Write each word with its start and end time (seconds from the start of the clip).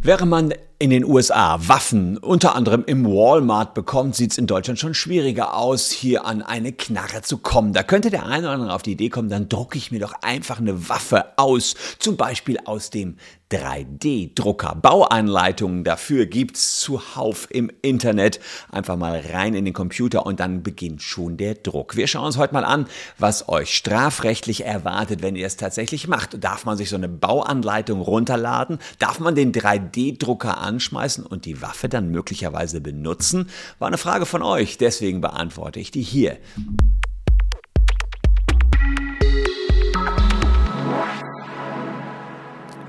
Während 0.00 0.30
man 0.30 0.54
in 0.78 0.88
den 0.88 1.04
USA 1.04 1.68
Waffen 1.68 2.16
unter 2.16 2.56
anderem 2.56 2.84
im 2.86 3.04
Walmart 3.04 3.74
bekommt, 3.74 4.16
sieht 4.16 4.32
es 4.32 4.38
in 4.38 4.46
Deutschland 4.46 4.78
schon 4.78 4.94
schwieriger 4.94 5.54
aus, 5.56 5.90
hier 5.90 6.24
an 6.24 6.40
eine 6.40 6.72
Knarre 6.72 7.20
zu 7.20 7.36
kommen. 7.36 7.74
Da 7.74 7.82
könnte 7.82 8.08
der 8.08 8.24
eine 8.24 8.46
oder 8.46 8.54
andere 8.54 8.74
auf 8.74 8.82
die 8.82 8.92
Idee 8.92 9.10
kommen, 9.10 9.28
dann 9.28 9.50
drucke 9.50 9.76
ich 9.76 9.92
mir 9.92 10.00
doch 10.00 10.14
einfach 10.22 10.58
eine 10.58 10.88
Waffe 10.88 11.38
aus, 11.38 11.74
zum 11.98 12.16
Beispiel 12.16 12.58
aus 12.64 12.88
dem 12.88 13.18
3D-Drucker. 13.52 14.74
Bauanleitungen 14.76 15.84
dafür 15.84 16.24
gibt's 16.26 16.80
zuhauf 16.80 17.46
im 17.50 17.70
Internet. 17.82 18.40
Einfach 18.70 18.96
mal 18.96 19.22
rein 19.32 19.54
in 19.54 19.66
den 19.66 19.74
Computer 19.74 20.24
und 20.24 20.40
dann 20.40 20.62
beginnt 20.62 21.02
schon 21.02 21.36
der 21.36 21.54
Druck. 21.54 21.94
Wir 21.96 22.06
schauen 22.06 22.26
uns 22.26 22.38
heute 22.38 22.54
mal 22.54 22.64
an, 22.64 22.86
was 23.18 23.48
euch 23.48 23.76
strafrechtlich 23.76 24.64
erwartet, 24.64 25.22
wenn 25.22 25.36
ihr 25.36 25.46
es 25.46 25.56
tatsächlich 25.56 26.08
macht. 26.08 26.42
Darf 26.42 26.64
man 26.64 26.78
sich 26.78 26.88
so 26.88 26.96
eine 26.96 27.08
Bauanleitung 27.08 28.00
runterladen? 28.00 28.78
Darf 28.98 29.20
man 29.20 29.34
den 29.34 29.52
3D-Drucker 29.52 30.58
anschmeißen 30.58 31.26
und 31.26 31.44
die 31.44 31.60
Waffe 31.60 31.90
dann 31.90 32.10
möglicherweise 32.10 32.80
benutzen? 32.80 33.50
War 33.78 33.88
eine 33.88 33.98
Frage 33.98 34.24
von 34.24 34.42
euch, 34.42 34.78
deswegen 34.78 35.20
beantworte 35.20 35.78
ich 35.78 35.90
die 35.90 36.02
hier. 36.02 36.38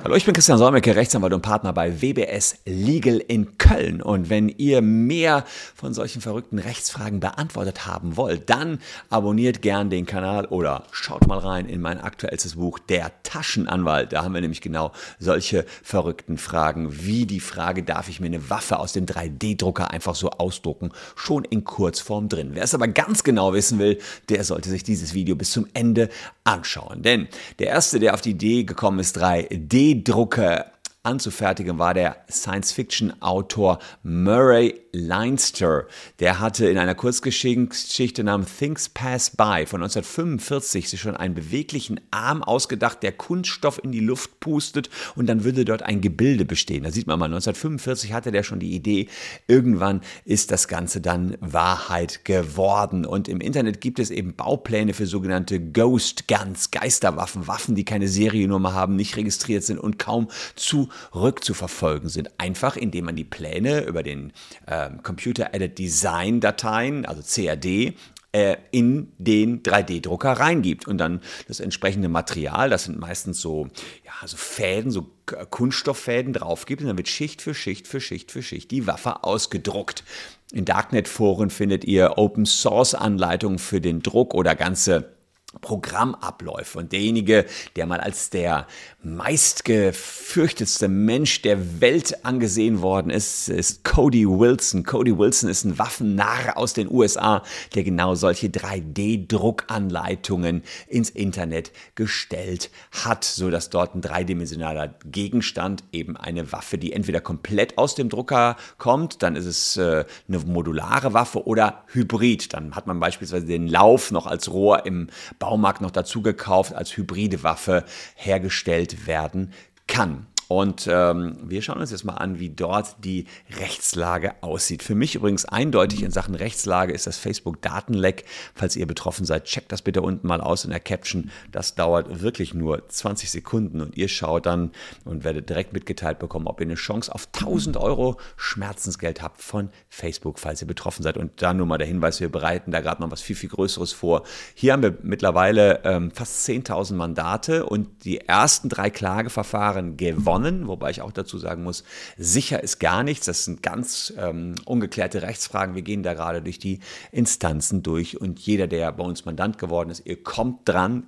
Hallo, 0.03 0.15
ich 0.15 0.25
bin 0.25 0.33
Christian 0.33 0.57
Solmecke, 0.57 0.97
Rechtsanwalt 0.97 1.31
und 1.31 1.43
Partner 1.43 1.71
bei 1.71 2.01
WBS 2.01 2.57
Legal 2.65 3.19
in 3.25 3.57
Köln. 3.57 4.01
Und 4.01 4.29
wenn 4.29 4.49
ihr 4.49 4.81
mehr 4.81 5.45
von 5.75 5.93
solchen 5.93 6.21
verrückten 6.21 6.59
Rechtsfragen 6.59 7.21
beantwortet 7.21 7.87
haben 7.87 8.17
wollt, 8.17 8.49
dann 8.49 8.79
abonniert 9.09 9.61
gern 9.61 9.89
den 9.89 10.05
Kanal 10.05 10.45
oder 10.47 10.83
schaut 10.91 11.25
mal 11.25 11.37
rein 11.37 11.69
in 11.69 11.79
mein 11.79 12.01
aktuellstes 12.01 12.55
Buch 12.55 12.79
Der 12.79 13.13
Taschenanwalt. 13.23 14.11
Da 14.11 14.25
haben 14.25 14.33
wir 14.33 14.41
nämlich 14.41 14.59
genau 14.59 14.91
solche 15.19 15.65
verrückten 15.81 16.37
Fragen 16.37 17.05
wie 17.05 17.25
die 17.25 17.39
Frage, 17.39 17.81
darf 17.81 18.09
ich 18.09 18.19
mir 18.19 18.27
eine 18.27 18.49
Waffe 18.49 18.79
aus 18.79 18.91
dem 18.91 19.05
3D-Drucker 19.05 19.89
einfach 19.89 20.15
so 20.15 20.31
ausdrucken, 20.31 20.91
schon 21.15 21.45
in 21.45 21.63
Kurzform 21.63 22.27
drin. 22.27 22.49
Wer 22.55 22.63
es 22.63 22.75
aber 22.75 22.89
ganz 22.89 23.23
genau 23.23 23.53
wissen 23.53 23.79
will, 23.79 23.99
der 24.27 24.43
sollte 24.43 24.69
sich 24.69 24.83
dieses 24.83 25.13
Video 25.13 25.37
bis 25.37 25.51
zum 25.51 25.65
Ende 25.73 26.09
anschauen. 26.43 27.01
Denn 27.01 27.27
der 27.59 27.67
erste, 27.67 27.99
der 27.99 28.13
auf 28.13 28.21
die 28.21 28.31
Idee 28.31 28.63
gekommen 28.63 28.99
ist, 28.99 29.17
3D 29.17 30.03
3D-Drucker 30.03 30.72
anzufertigen, 31.03 31.79
war 31.79 31.93
der 31.93 32.15
Science-Fiction-Autor 32.31 33.79
Murray 34.03 34.79
Leinster. 34.93 35.87
Der 36.19 36.39
hatte 36.39 36.67
in 36.67 36.77
einer 36.77 36.95
Kurzgeschichte 36.95 38.23
namens 38.23 38.57
Things 38.57 38.87
Pass 38.87 39.31
By 39.31 39.65
von 39.65 39.81
1945 39.81 40.89
sich 40.89 41.01
schon 41.01 41.17
einen 41.17 41.33
beweglichen 41.33 41.99
Arm 42.11 42.41
ausgedacht, 42.41 43.03
der 43.03 43.11
Kunststoff 43.11 43.83
in 43.83 43.91
die 43.91 43.99
Luft 43.99 44.39
pustet 44.39 44.89
und 45.15 45.27
dann 45.27 45.43
würde 45.43 45.65
dort 45.65 45.83
ein 45.83 45.99
Gebilde 45.99 46.45
bestehen. 46.45 46.83
Da 46.83 46.91
sieht 46.91 47.07
man 47.07 47.19
mal, 47.19 47.25
1945 47.25 48.13
hatte 48.13 48.31
der 48.31 48.43
schon 48.43 48.59
die 48.59 48.73
Idee, 48.73 49.09
irgendwann 49.47 50.01
ist 50.23 50.51
das 50.51 50.69
Ganze 50.69 51.01
dann 51.01 51.37
Wahrheit 51.41 52.23
geworden. 52.23 53.05
Und 53.05 53.27
im 53.27 53.41
Internet 53.41 53.81
gibt 53.81 53.99
es 53.99 54.09
eben 54.09 54.35
Baupläne 54.35 54.93
für 54.93 55.07
sogenannte 55.07 55.59
Ghost 55.59 56.29
Guns, 56.29 56.71
Geisterwaffen, 56.71 57.47
Waffen, 57.47 57.75
die 57.75 57.83
keine 57.83 58.07
Seriennummer 58.07 58.73
haben, 58.73 58.95
nicht 58.95 59.17
registriert 59.17 59.63
sind 59.63 59.79
und 59.79 59.99
kaum 59.99 60.29
zu 60.55 60.89
rückzuverfolgen 61.13 62.09
sind. 62.09 62.29
Einfach 62.39 62.75
indem 62.75 63.05
man 63.05 63.15
die 63.15 63.23
Pläne 63.23 63.81
über 63.81 64.03
den 64.03 64.33
äh, 64.65 64.89
Computer 65.01 65.53
Added 65.53 65.77
Design 65.77 66.39
Dateien, 66.39 67.05
also 67.05 67.21
CAD, 67.21 67.95
äh, 68.33 68.57
in 68.71 69.11
den 69.19 69.61
3D-Drucker 69.61 70.31
reingibt 70.31 70.87
und 70.87 70.97
dann 70.97 71.21
das 71.47 71.59
entsprechende 71.59 72.09
Material, 72.09 72.69
das 72.69 72.85
sind 72.85 72.99
meistens 72.99 73.39
so, 73.39 73.67
ja, 74.03 74.27
so 74.27 74.37
Fäden, 74.37 74.89
so 74.91 75.05
Kunststofffäden 75.51 76.33
drauf 76.33 76.65
gibt 76.65 76.81
und 76.81 76.87
dann 76.87 76.97
wird 76.97 77.07
Schicht 77.07 77.43
für 77.43 77.53
Schicht 77.53 77.87
für 77.87 78.01
Schicht 78.01 78.31
für 78.31 78.41
Schicht 78.41 78.71
die 78.71 78.87
Waffe 78.87 79.23
ausgedruckt. 79.23 80.03
In 80.51 80.65
Darknet-Foren 80.65 81.51
findet 81.51 81.85
ihr 81.85 82.17
Open-Source-Anleitungen 82.17 83.59
für 83.59 83.81
den 83.81 84.01
Druck 84.01 84.33
oder 84.33 84.55
ganze 84.55 85.13
Programmabläufe. 85.61 86.79
Und 86.79 86.91
derjenige, 86.91 87.45
der 87.75 87.85
mal 87.85 87.99
als 87.99 88.29
der 88.29 88.65
meistgefürchtetste 89.01 90.87
Mensch 90.87 91.41
der 91.41 91.81
Welt 91.81 92.23
angesehen 92.25 92.81
worden 92.81 93.09
ist, 93.09 93.49
ist 93.49 93.83
Cody 93.83 94.25
Wilson. 94.27 94.83
Cody 94.83 95.17
Wilson 95.17 95.49
ist 95.49 95.65
ein 95.65 95.79
Waffennarr 95.79 96.57
aus 96.57 96.73
den 96.73 96.89
USA, 96.89 97.43
der 97.75 97.83
genau 97.83 98.15
solche 98.15 98.47
3D-Druckanleitungen 98.47 100.63
ins 100.87 101.09
Internet 101.09 101.71
gestellt 101.95 102.69
hat, 102.91 103.23
so 103.23 103.49
dass 103.49 103.69
dort 103.69 103.95
ein 103.95 104.01
dreidimensionaler 104.01 104.95
Gegenstand, 105.05 105.83
eben 105.91 106.17
eine 106.17 106.51
Waffe, 106.51 106.77
die 106.77 106.93
entweder 106.93 107.21
komplett 107.21 107.77
aus 107.77 107.95
dem 107.95 108.09
Drucker 108.09 108.57
kommt, 108.77 109.23
dann 109.23 109.35
ist 109.35 109.45
es 109.45 109.77
äh, 109.77 110.05
eine 110.27 110.39
modulare 110.39 111.13
Waffe 111.13 111.45
oder 111.45 111.83
Hybrid. 111.87 112.53
Dann 112.53 112.75
hat 112.75 112.87
man 112.87 112.99
beispielsweise 112.99 113.45
den 113.45 113.67
Lauf 113.67 114.11
noch 114.11 114.27
als 114.27 114.51
Rohr 114.51 114.85
im 114.85 115.07
Baumarkt 115.43 115.81
noch 115.81 115.91
dazu 115.91 116.21
gekauft, 116.21 116.73
als 116.73 116.95
hybride 116.95 117.43
Waffe 117.43 117.83
hergestellt 118.15 119.07
werden 119.07 119.51
kann. 119.87 120.25
Und 120.47 120.87
ähm, 120.91 121.37
wir 121.43 121.61
schauen 121.61 121.79
uns 121.79 121.91
jetzt 121.91 122.03
mal 122.03 122.15
an, 122.15 122.39
wie 122.39 122.49
dort 122.49 122.95
die 123.03 123.25
Rechtslage 123.59 124.33
aussieht. 124.41 124.83
Für 124.83 124.95
mich 124.95 125.15
übrigens 125.15 125.45
eindeutig 125.45 126.03
in 126.03 126.11
Sachen 126.11 126.35
Rechtslage 126.35 126.93
ist 126.93 127.07
das 127.07 127.17
Facebook-Datenleck. 127.17 128.25
Falls 128.53 128.75
ihr 128.75 128.85
betroffen 128.85 129.25
seid, 129.25 129.45
checkt 129.45 129.71
das 129.71 129.81
bitte 129.81 130.01
unten 130.01 130.27
mal 130.27 130.41
aus 130.41 130.65
in 130.65 130.71
der 130.71 130.79
Caption. 130.79 131.31
Das 131.51 131.75
dauert 131.75 132.21
wirklich 132.21 132.53
nur 132.53 132.87
20 132.87 133.31
Sekunden 133.31 133.81
und 133.81 133.97
ihr 133.97 134.07
schaut 134.07 134.45
dann 134.45 134.71
und 135.05 135.23
werdet 135.23 135.49
direkt 135.49 135.73
mitgeteilt 135.73 136.19
bekommen, 136.19 136.47
ob 136.47 136.59
ihr 136.59 136.67
eine 136.67 136.75
Chance 136.75 137.13
auf 137.13 137.27
1000 137.33 137.77
Euro 137.77 138.17
Schmerzensgeld 138.35 139.21
habt 139.21 139.41
von 139.41 139.69
Facebook, 139.89 140.39
falls 140.39 140.61
ihr 140.61 140.67
betroffen 140.67 141.03
seid. 141.03 141.17
Und 141.17 141.41
da 141.41 141.53
nur 141.53 141.65
mal 141.65 141.77
der 141.77 141.87
Hinweis, 141.87 142.19
wir 142.19 142.29
bereiten 142.29 142.71
da 142.71 142.81
gerade 142.81 143.01
noch 143.01 143.11
was 143.11 143.21
viel, 143.21 143.35
viel 143.35 143.49
Größeres 143.49 143.93
vor. 143.93 144.23
Hier 144.53 144.73
haben 144.73 144.83
wir 144.83 144.97
mittlerweile 145.01 145.81
ähm, 145.83 146.11
fast 146.11 146.47
10.000 146.47 146.95
Mandate 146.95 147.65
und 147.65 148.05
die 148.05 148.19
ersten 148.19 148.69
drei 148.69 148.89
Klageverfahren 148.89 149.97
gewonnen 149.97 150.32
gewonnen, 150.33 150.67
wobei 150.67 150.89
ich 150.89 151.01
auch 151.01 151.11
dazu 151.11 151.37
sagen 151.37 151.63
muss, 151.63 151.83
sicher 152.17 152.63
ist 152.63 152.79
gar 152.79 153.03
nichts. 153.03 153.25
Das 153.25 153.45
sind 153.45 153.61
ganz 153.61 154.13
ähm, 154.17 154.55
ungeklärte 154.65 155.21
Rechtsfragen. 155.21 155.75
Wir 155.75 155.81
gehen 155.81 156.03
da 156.03 156.13
gerade 156.13 156.41
durch 156.41 156.59
die 156.59 156.79
Instanzen 157.11 157.83
durch 157.83 158.19
und 158.19 158.39
jeder, 158.39 158.67
der 158.67 158.91
bei 158.91 159.03
uns 159.03 159.25
Mandant 159.25 159.57
geworden 159.57 159.89
ist, 159.89 160.05
ihr 160.05 160.21
kommt 160.21 160.67
dran, 160.67 161.03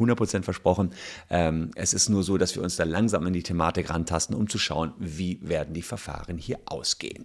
100% 0.00 0.42
versprochen. 0.42 0.90
Ähm, 1.28 1.70
es 1.74 1.92
ist 1.92 2.08
nur 2.08 2.22
so, 2.22 2.38
dass 2.38 2.56
wir 2.56 2.62
uns 2.62 2.76
da 2.76 2.84
langsam 2.84 3.26
in 3.26 3.32
die 3.32 3.42
Thematik 3.42 3.90
rantasten, 3.90 4.34
um 4.34 4.48
zu 4.48 4.58
schauen, 4.58 4.92
wie 4.98 5.38
werden 5.42 5.74
die 5.74 5.82
Verfahren 5.82 6.38
hier 6.38 6.58
ausgehen. 6.66 7.24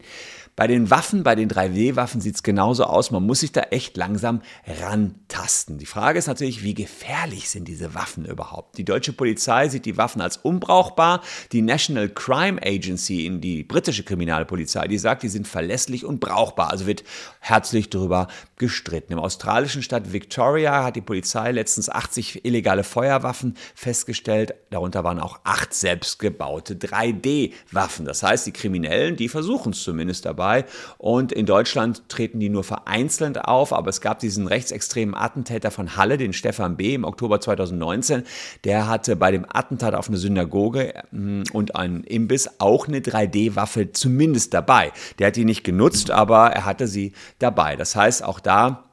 Bei 0.56 0.68
den 0.68 0.90
Waffen, 0.90 1.24
bei 1.24 1.36
den 1.36 1.50
3W-Waffen 1.50 2.22
sieht 2.22 2.36
es 2.36 2.44
genauso 2.44 2.86
aus. 2.86 3.12
Man 3.12 3.24
muss 3.24 3.42
sich 3.42 3.52
da 3.52 3.62
echt 3.62 3.98
langsam 3.98 4.42
rantasten. 4.82 5.78
Die 5.78 5.86
Frage 5.86 6.20
ist 6.20 6.28
natürlich, 6.28 6.64
wie 6.64 6.74
gefährlich 6.74 7.50
sind 7.50 7.68
diese 7.68 7.94
Waffen 7.94 8.26
überhaupt? 8.26 8.78
Die 8.78 8.86
deutsche 8.86 9.12
Polizei 9.12 9.68
sieht 9.68 9.86
die 9.86 9.98
Waffen 9.98 10.22
als 10.22 10.38
unbrauchbar. 10.38 11.22
Die 11.52 11.62
National 11.62 12.10
Crime 12.10 12.62
Agency, 12.64 13.30
die 13.40 13.64
britische 13.64 14.04
Kriminalpolizei, 14.04 14.88
die 14.88 14.98
sagt, 14.98 15.24
die 15.24 15.30
sind 15.30 15.48
verlässlich 15.48 16.06
und 16.06 16.20
brauchbar. 16.20 16.72
Also 16.72 16.86
wird 16.86 17.04
herzlich 17.40 17.90
darüber 17.90 18.28
gestritten. 18.58 19.14
Im 19.14 19.20
australischen 19.20 19.84
Stadt 19.84 20.14
Victoria 20.14 20.86
hat 20.86 20.96
die 20.96 21.02
Polizei 21.02 21.52
letztens 21.52 21.90
80 21.90 22.46
illegale 22.46 22.65
Feuerwaffen 22.84 23.56
festgestellt. 23.76 24.56
Darunter 24.70 25.04
waren 25.04 25.20
auch 25.20 25.40
acht 25.44 25.74
selbstgebaute 25.74 26.76
3D-Waffen. 26.76 28.06
Das 28.06 28.24
heißt, 28.24 28.48
die 28.48 28.52
Kriminellen, 28.52 29.16
die 29.16 29.30
versuchen 29.30 29.72
es 29.72 29.84
zumindest 29.84 30.26
dabei. 30.26 30.66
Und 30.98 31.32
in 31.32 31.46
Deutschland 31.46 32.10
treten 32.10 32.40
die 32.40 32.50
nur 32.50 32.64
vereinzelt 32.64 33.44
auf, 33.44 33.74
aber 33.74 33.90
es 33.90 34.02
gab 34.02 34.20
diesen 34.20 34.48
rechtsextremen 34.48 35.16
Attentäter 35.16 35.72
von 35.72 35.96
Halle, 35.96 36.18
den 36.18 36.34
Stefan 36.34 36.78
B. 36.78 36.94
im 36.94 37.04
Oktober 37.04 37.40
2019. 37.40 38.24
Der 38.64 38.88
hatte 38.88 39.16
bei 39.16 39.32
dem 39.32 39.46
Attentat 39.48 39.96
auf 39.96 40.08
eine 40.08 40.18
Synagoge 40.18 40.94
mm, 41.12 41.44
und 41.54 41.76
einen 41.76 42.04
Imbiss 42.04 42.50
auch 42.60 42.88
eine 42.88 43.00
3D-Waffe 43.00 43.92
zumindest 43.92 44.54
dabei. 44.54 44.92
Der 45.20 45.28
hat 45.28 45.36
die 45.36 45.46
nicht 45.46 45.64
genutzt, 45.64 46.12
aber 46.12 46.52
er 46.52 46.66
hatte 46.66 46.88
sie 46.88 47.14
dabei. 47.40 47.76
Das 47.76 47.96
heißt, 47.96 48.24
auch 48.24 48.40
da 48.40 48.86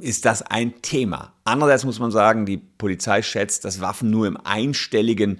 ist 0.00 0.24
das 0.24 0.42
ein 0.42 0.82
Thema. 0.82 1.32
Andererseits 1.44 1.84
muss 1.84 1.98
man 1.98 2.10
sagen, 2.10 2.46
die 2.46 2.56
Polizei 2.56 3.22
schätzt, 3.22 3.64
dass 3.64 3.80
Waffen 3.80 4.10
nur 4.10 4.26
im 4.26 4.36
einstelligen 4.36 5.38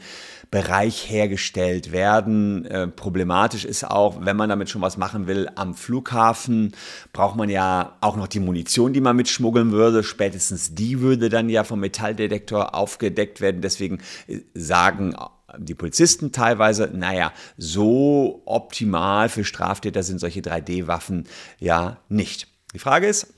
Bereich 0.51 1.09
hergestellt 1.09 1.93
werden. 1.93 2.65
Äh, 2.65 2.89
problematisch 2.89 3.65
ist 3.65 3.85
auch, 3.85 4.25
wenn 4.25 4.37
man 4.37 4.49
damit 4.49 4.69
schon 4.69 4.83
was 4.83 4.97
machen 4.97 5.29
will, 5.29 5.49
am 5.55 5.75
Flughafen 5.75 6.75
braucht 7.13 7.37
man 7.37 7.49
ja 7.49 7.97
auch 8.01 8.17
noch 8.17 8.27
die 8.27 8.41
Munition, 8.41 8.93
die 8.93 9.01
man 9.01 9.15
mitschmuggeln 9.15 9.71
würde. 9.71 10.03
Spätestens 10.03 10.75
die 10.75 11.01
würde 11.01 11.29
dann 11.29 11.49
ja 11.49 11.63
vom 11.63 11.79
Metalldetektor 11.81 12.75
aufgedeckt 12.75 13.41
werden. 13.41 13.61
Deswegen 13.61 13.99
äh, 14.27 14.41
sagen 14.55 15.15
die 15.59 15.75
Polizisten 15.75 16.33
teilweise, 16.33 16.91
naja, 16.93 17.33
so 17.57 18.43
optimal 18.45 19.29
für 19.29 19.45
Straftäter 19.45 20.03
sind 20.03 20.19
solche 20.19 20.41
3D-Waffen 20.41 21.25
ja 21.59 21.99
nicht. 22.09 22.49
Die 22.75 22.79
Frage 22.79 23.07
ist, 23.07 23.35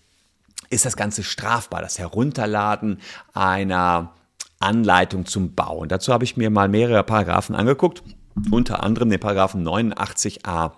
ist 0.73 0.85
das 0.85 0.97
Ganze 0.97 1.23
strafbar, 1.23 1.83
das 1.83 1.99
Herunterladen 1.99 3.01
einer 3.35 4.13
Anleitung 4.59 5.27
zum 5.27 5.55
Bau. 5.55 5.79
Und 5.79 5.93
dazu 5.93 6.13
habe 6.13 6.25
ich 6.25 6.37
mir 6.37 6.51
mal 6.51 6.69
mehrere 6.69 7.03
Paragraphen 7.05 7.55
angeguckt 7.55 8.03
unter 8.51 8.83
anderem 8.83 9.11
den 9.11 9.21
Paragraphen 9.21 9.67
89a 9.67 10.73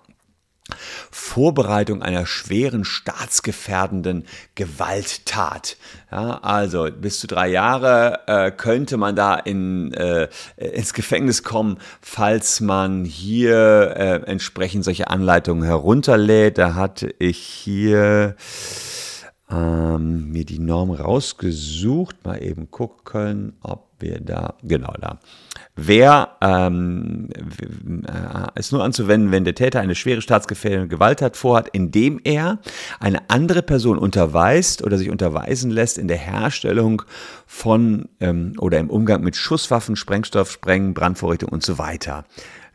Vorbereitung 1.10 2.00
einer 2.00 2.24
schweren 2.24 2.84
staatsgefährdenden 2.84 4.24
Gewalttat. 4.54 5.76
Ja, 6.10 6.38
also 6.42 6.88
bis 6.90 7.20
zu 7.20 7.26
drei 7.26 7.48
Jahre 7.48 8.20
äh, 8.26 8.50
könnte 8.50 8.96
man 8.96 9.14
da 9.14 9.34
in, 9.34 9.92
äh, 9.92 10.28
ins 10.56 10.94
Gefängnis 10.94 11.42
kommen, 11.42 11.78
falls 12.00 12.62
man 12.62 13.04
hier 13.04 13.94
äh, 13.94 14.22
entsprechend 14.24 14.84
solche 14.84 15.08
Anleitungen 15.08 15.64
herunterlädt. 15.64 16.56
Da 16.56 16.74
hatte 16.74 17.14
ich 17.18 17.38
hier 17.38 18.34
ähm, 19.50 20.30
mir 20.30 20.44
die 20.44 20.58
Norm 20.58 20.90
rausgesucht, 20.90 22.24
mal 22.24 22.42
eben 22.42 22.70
gucken, 22.70 23.54
ob 23.62 23.88
wir 23.98 24.20
da, 24.20 24.54
genau 24.62 24.92
da. 25.00 25.18
Wer 25.76 26.36
ähm, 26.40 27.28
äh, 27.32 28.58
ist 28.58 28.72
nur 28.72 28.82
anzuwenden, 28.82 29.32
wenn 29.32 29.44
der 29.44 29.54
Täter 29.54 29.80
eine 29.80 29.94
schwere 29.94 30.22
staatsgefährdende 30.22 30.88
Gewalttat 30.88 31.36
vorhat, 31.36 31.68
indem 31.72 32.20
er 32.24 32.58
eine 33.00 33.28
andere 33.28 33.62
Person 33.62 33.98
unterweist 33.98 34.82
oder 34.82 34.98
sich 34.98 35.10
unterweisen 35.10 35.70
lässt 35.70 35.98
in 35.98 36.08
der 36.08 36.18
Herstellung 36.18 37.02
von 37.46 38.08
ähm, 38.20 38.54
oder 38.58 38.78
im 38.78 38.90
Umgang 38.90 39.22
mit 39.22 39.36
Schusswaffen, 39.36 39.96
Sprengstoff, 39.96 40.50
Sprengen, 40.50 40.94
Brandvorrichtung 40.94 41.50
und 41.50 41.62
so 41.62 41.78
weiter. 41.78 42.24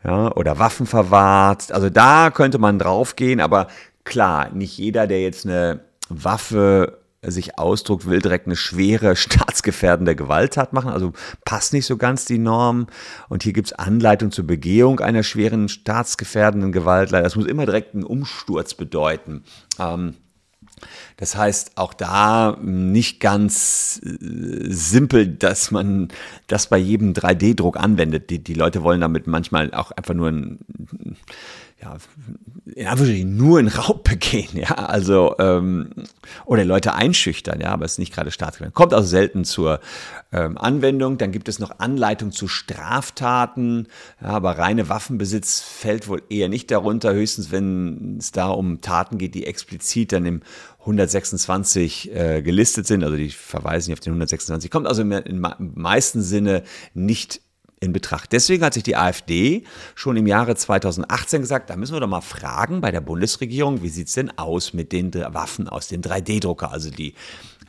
Ja, 0.04 0.34
oder 0.34 0.58
Waffen 0.58 0.86
verwahrt. 0.86 1.72
Also 1.72 1.90
da 1.90 2.30
könnte 2.30 2.58
man 2.58 2.78
draufgehen, 2.78 3.40
aber 3.40 3.66
klar, 4.04 4.50
nicht 4.50 4.78
jeder, 4.78 5.06
der 5.06 5.20
jetzt 5.20 5.44
eine 5.44 5.80
Waffe 6.10 7.00
sich 7.22 7.58
ausdruckt, 7.58 8.06
will 8.06 8.20
direkt 8.20 8.46
eine 8.46 8.56
schwere 8.56 9.16
staatsgefährdende 9.16 10.16
Gewalttat 10.16 10.72
machen. 10.72 10.90
Also 10.90 11.12
passt 11.44 11.72
nicht 11.72 11.86
so 11.86 11.96
ganz 11.96 12.24
die 12.24 12.38
Norm. 12.38 12.86
Und 13.28 13.42
hier 13.42 13.52
gibt 13.52 13.68
es 13.68 13.72
Anleitung 13.72 14.30
zur 14.30 14.46
Begehung 14.46 15.00
einer 15.00 15.22
schweren 15.22 15.68
staatsgefährdenden 15.68 16.72
Gewalt. 16.72 17.12
Das 17.12 17.36
muss 17.36 17.46
immer 17.46 17.66
direkt 17.66 17.94
einen 17.94 18.04
Umsturz 18.04 18.74
bedeuten. 18.74 19.44
Ähm, 19.78 20.14
das 21.18 21.36
heißt, 21.36 21.72
auch 21.76 21.92
da 21.92 22.56
nicht 22.62 23.20
ganz 23.20 24.00
äh, 24.02 24.16
simpel, 24.70 25.26
dass 25.26 25.70
man 25.70 26.08
das 26.46 26.68
bei 26.68 26.78
jedem 26.78 27.12
3D-Druck 27.12 27.76
anwendet. 27.78 28.30
Die, 28.30 28.42
die 28.42 28.54
Leute 28.54 28.82
wollen 28.82 29.02
damit 29.02 29.26
manchmal 29.26 29.74
auch 29.74 29.90
einfach 29.90 30.14
nur 30.14 30.28
ein 30.28 30.58
ja, 31.82 31.96
in 32.74 32.86
Anführungsstrichen 32.86 33.36
nur 33.36 33.58
in 33.58 33.68
Raub 33.68 34.04
begehen, 34.04 34.50
ja, 34.54 34.74
also 34.74 35.34
ähm, 35.38 35.90
oder 36.44 36.64
Leute 36.64 36.94
einschüchtern, 36.94 37.60
ja, 37.60 37.68
aber 37.68 37.84
es 37.84 37.92
ist 37.92 37.98
nicht 37.98 38.12
gerade 38.12 38.30
staatsgefährdend. 38.30 38.74
Kommt 38.74 38.92
also 38.92 39.08
selten 39.08 39.44
zur 39.44 39.80
ähm, 40.32 40.58
Anwendung. 40.58 41.18
Dann 41.18 41.32
gibt 41.32 41.48
es 41.48 41.58
noch 41.58 41.78
Anleitung 41.78 42.32
zu 42.32 42.48
Straftaten, 42.48 43.88
ja, 44.20 44.28
aber 44.28 44.58
reine 44.58 44.88
Waffenbesitz 44.88 45.60
fällt 45.60 46.08
wohl 46.08 46.22
eher 46.28 46.48
nicht 46.48 46.70
darunter, 46.70 47.14
höchstens 47.14 47.50
wenn 47.50 48.18
es 48.18 48.32
da 48.32 48.48
um 48.48 48.80
Taten 48.80 49.18
geht, 49.18 49.34
die 49.34 49.46
explizit 49.46 50.12
dann 50.12 50.26
im 50.26 50.42
126 50.80 52.14
äh, 52.14 52.42
gelistet 52.42 52.86
sind, 52.86 53.04
also 53.04 53.16
die 53.16 53.30
verweisen 53.30 53.92
auf 53.92 54.00
den 54.00 54.12
126. 54.12 54.70
Kommt 54.70 54.86
also 54.86 55.02
im, 55.02 55.12
im 55.12 55.46
meisten 55.74 56.22
Sinne 56.22 56.62
nicht 56.94 57.40
in 57.80 57.94
Betracht. 57.94 58.32
Deswegen 58.32 58.62
hat 58.62 58.74
sich 58.74 58.82
die 58.82 58.96
AfD 58.96 59.64
schon 59.94 60.16
im 60.18 60.26
Jahre 60.26 60.54
2018 60.54 61.40
gesagt, 61.40 61.70
da 61.70 61.76
müssen 61.76 61.94
wir 61.94 62.00
doch 62.00 62.08
mal 62.08 62.20
fragen 62.20 62.82
bei 62.82 62.90
der 62.90 63.00
Bundesregierung, 63.00 63.82
wie 63.82 63.88
sieht 63.88 64.08
es 64.08 64.14
denn 64.14 64.30
aus 64.38 64.74
mit 64.74 64.92
den 64.92 65.12
Waffen 65.14 65.66
aus 65.66 65.88
dem 65.88 66.02
3D-Drucker? 66.02 66.70
Also 66.70 66.90
die 66.90 67.14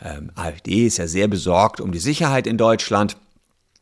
ähm, 0.04 0.32
AfD 0.36 0.88
ist 0.88 0.98
ja 0.98 1.08
sehr 1.08 1.30
besorgt 1.30 1.80
um 1.80 1.94
die 1.94 2.00
Sicherheit 2.00 2.46
in 2.46 2.58
Deutschland. 2.58 3.16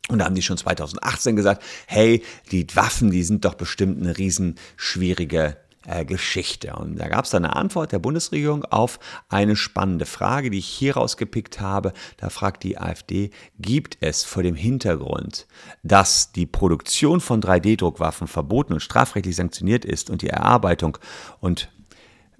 Und 0.08 0.20
da 0.20 0.24
haben 0.24 0.34
die 0.36 0.42
schon 0.42 0.56
2018 0.56 1.34
gesagt, 1.34 1.64
hey, 1.86 2.22
die 2.52 2.66
Waffen, 2.74 3.10
die 3.10 3.24
sind 3.24 3.44
doch 3.44 3.54
bestimmt 3.54 4.00
eine 4.00 4.16
riesen 4.16 4.56
schwierige 4.76 5.56
äh, 5.86 6.04
Geschichte. 6.04 6.74
Und 6.74 6.96
da 6.96 7.08
gab 7.08 7.24
es 7.24 7.30
dann 7.30 7.44
eine 7.44 7.56
Antwort 7.56 7.92
der 7.92 7.98
Bundesregierung 7.98 8.64
auf 8.64 8.98
eine 9.28 9.56
spannende 9.56 10.06
Frage, 10.06 10.50
die 10.50 10.58
ich 10.58 10.66
hier 10.66 10.94
rausgepickt 10.96 11.60
habe. 11.60 11.92
Da 12.18 12.30
fragt 12.30 12.62
die 12.64 12.78
AfD, 12.78 13.30
gibt 13.58 13.96
es 14.00 14.24
vor 14.24 14.42
dem 14.42 14.54
Hintergrund, 14.54 15.46
dass 15.82 16.32
die 16.32 16.46
Produktion 16.46 17.20
von 17.20 17.40
3D-Druckwaffen 17.40 18.26
verboten 18.26 18.74
und 18.74 18.80
strafrechtlich 18.80 19.36
sanktioniert 19.36 19.84
ist 19.84 20.10
und 20.10 20.22
die 20.22 20.28
Erarbeitung 20.28 20.98
und 21.40 21.70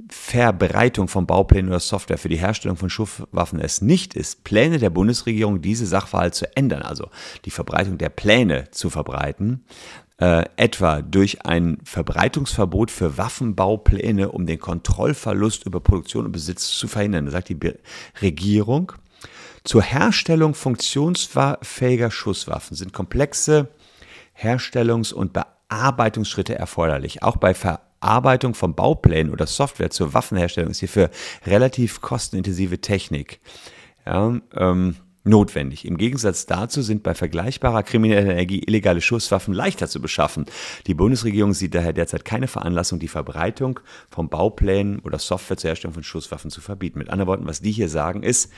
Verbreitung 0.08 1.08
von 1.08 1.26
Bauplänen 1.26 1.68
oder 1.68 1.80
Software 1.80 2.18
für 2.18 2.28
die 2.28 2.38
Herstellung 2.38 2.76
von 2.76 2.90
Schusswaffen 2.90 3.60
es 3.60 3.82
nicht 3.82 4.14
ist, 4.14 4.44
Pläne 4.44 4.78
der 4.78 4.90
Bundesregierung, 4.90 5.60
diese 5.60 5.86
Sachverhalt 5.86 6.34
zu 6.34 6.56
ändern, 6.56 6.82
also 6.82 7.08
die 7.44 7.50
Verbreitung 7.50 7.98
der 7.98 8.08
Pläne 8.08 8.70
zu 8.70 8.90
verbreiten, 8.90 9.64
äh, 10.20 10.44
etwa 10.56 11.00
durch 11.00 11.46
ein 11.46 11.78
Verbreitungsverbot 11.84 12.90
für 12.90 13.16
Waffenbaupläne, 13.16 14.30
um 14.30 14.46
den 14.46 14.60
Kontrollverlust 14.60 15.64
über 15.64 15.80
Produktion 15.80 16.26
und 16.26 16.32
Besitz 16.32 16.70
zu 16.78 16.88
verhindern. 16.88 17.30
Sagt 17.30 17.48
die 17.48 17.58
Regierung, 18.20 18.92
zur 19.64 19.82
Herstellung 19.82 20.54
funktionsfähiger 20.54 22.10
Schusswaffen 22.10 22.76
sind 22.76 22.92
komplexe 22.92 23.68
Herstellungs- 24.38 25.12
und 25.12 25.32
Bearbeitungsschritte 25.32 26.54
erforderlich. 26.54 27.22
Auch 27.22 27.36
bei 27.36 27.54
Verarbeitung 27.54 28.54
von 28.54 28.74
Bauplänen 28.74 29.32
oder 29.32 29.46
Software 29.46 29.90
zur 29.90 30.12
Waffenherstellung 30.12 30.70
ist 30.70 30.80
hierfür 30.80 31.10
relativ 31.46 32.00
kostenintensive 32.00 32.80
Technik. 32.80 33.40
Ja, 34.06 34.38
ähm, 34.54 34.96
notwendig. 35.24 35.84
Im 35.84 35.96
Gegensatz 35.96 36.46
dazu 36.46 36.82
sind 36.82 37.02
bei 37.02 37.14
vergleichbarer 37.14 37.82
krimineller 37.82 38.32
Energie 38.32 38.62
illegale 38.66 39.00
Schusswaffen 39.00 39.52
leichter 39.52 39.88
zu 39.88 40.00
beschaffen. 40.00 40.46
Die 40.86 40.94
Bundesregierung 40.94 41.52
sieht 41.52 41.74
daher 41.74 41.92
derzeit 41.92 42.24
keine 42.24 42.48
Veranlassung, 42.48 42.98
die 42.98 43.08
Verbreitung 43.08 43.80
von 44.10 44.28
Bauplänen 44.28 45.00
oder 45.00 45.18
Software 45.18 45.56
zur 45.56 45.68
Herstellung 45.68 45.94
von 45.94 46.04
Schusswaffen 46.04 46.50
zu 46.50 46.60
verbieten. 46.60 46.98
Mit 46.98 47.10
anderen 47.10 47.28
Worten, 47.28 47.46
was 47.46 47.60
die 47.60 47.72
hier 47.72 47.88
sagen 47.88 48.22
ist, 48.22 48.50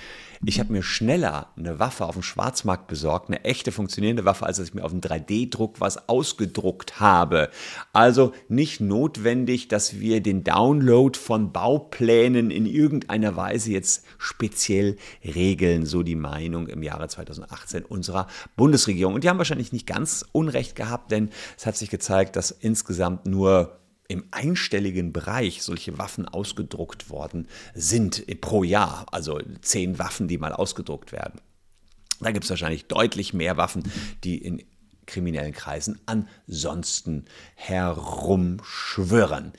ich 0.45 0.59
habe 0.59 0.73
mir 0.73 0.83
schneller 0.83 1.53
eine 1.57 1.79
Waffe 1.79 2.05
auf 2.05 2.15
dem 2.15 2.25
Schwarzmarkt 2.25 2.89
besorgt, 2.89 3.29
eine 3.29 3.45
echte 3.45 3.71
funktionierende 3.71 4.25
Waffe, 4.25 4.45
als 4.45 4.57
dass 4.57 4.69
ich 4.69 4.75
mir 4.75 4.85
auf 4.85 4.91
dem 4.91 5.01
3D-Druck 5.01 5.81
was 5.81 6.09
ausgedruckt 6.09 6.99
habe. 6.99 7.49
Also 7.93 8.33
nicht 8.49 8.81
notwendig, 8.81 9.69
dass 9.69 10.01
wir 10.01 10.21
den 10.21 10.43
Download 10.43 11.17
von 11.17 11.53
Bauplänen 11.53 12.51
in 12.51 12.67
irgendeiner 12.67 13.37
Weise 13.37 13.71
jetzt 13.71 14.05
speziell 14.19 14.97
regeln, 15.25 15.87
so 15.87 16.03
die 16.03 16.17
Meinung 16.53 16.69
im 16.69 16.83
Jahre 16.83 17.09
2018 17.09 17.85
unserer 17.85 18.27
Bundesregierung. 18.57 19.15
Und 19.15 19.25
die 19.25 19.31
haben 19.31 19.39
wahrscheinlich 19.39 19.73
nicht 19.73 19.87
ganz 19.87 20.27
Unrecht 20.33 20.77
gehabt, 20.77 21.11
denn 21.11 21.31
es 21.57 21.65
hat 21.67 21.77
sich 21.77 21.89
gezeigt, 21.91 22.37
dass 22.37 22.51
insgesamt 22.51 23.27
nur 23.27 23.79
im 24.09 24.25
einstelligen 24.31 25.13
Bereich 25.15 25.63
solche 25.63 25.97
Waffen 25.97 26.29
ausgedruckt 26.29 27.09
worden 27.09 27.49
sind 27.75 28.25
pro 28.43 28.63
Jahr. 28.65 29.07
Also 29.11 29.41
zehn 29.63 29.99
Waffen, 29.99 30.29
die 30.29 30.37
mal 30.37 30.53
ausgedruckt 30.53 31.13
werden. 31.13 31.41
Da 32.21 32.31
gibt 32.31 32.45
es 32.45 32.51
wahrscheinlich 32.51 32.85
deutlich 32.87 33.33
mehr 33.33 33.57
Waffen, 33.57 33.91
die 34.23 34.37
in 34.37 34.63
kriminellen 35.07 35.53
Kreisen 35.53 35.99
ansonsten 36.07 37.25
herumschwirren. 37.55 39.53